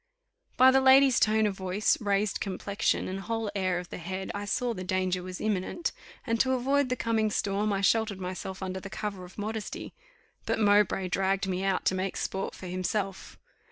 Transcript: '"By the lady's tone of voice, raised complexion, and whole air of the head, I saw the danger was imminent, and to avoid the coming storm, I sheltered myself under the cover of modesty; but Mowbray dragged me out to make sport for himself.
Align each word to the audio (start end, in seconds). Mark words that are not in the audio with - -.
'"By 0.57 0.71
the 0.71 0.81
lady's 0.81 1.19
tone 1.19 1.45
of 1.45 1.55
voice, 1.55 1.95
raised 2.01 2.39
complexion, 2.39 3.07
and 3.07 3.19
whole 3.19 3.51
air 3.53 3.77
of 3.77 3.91
the 3.91 3.99
head, 3.99 4.31
I 4.33 4.45
saw 4.45 4.73
the 4.73 4.83
danger 4.83 5.21
was 5.21 5.39
imminent, 5.39 5.91
and 6.25 6.39
to 6.39 6.53
avoid 6.53 6.89
the 6.89 6.95
coming 6.95 7.29
storm, 7.29 7.71
I 7.71 7.81
sheltered 7.81 8.19
myself 8.19 8.63
under 8.63 8.79
the 8.79 8.89
cover 8.89 9.25
of 9.25 9.37
modesty; 9.37 9.93
but 10.47 10.57
Mowbray 10.59 11.09
dragged 11.09 11.47
me 11.47 11.63
out 11.63 11.85
to 11.85 11.93
make 11.93 12.17
sport 12.17 12.55
for 12.55 12.65
himself. 12.65 13.37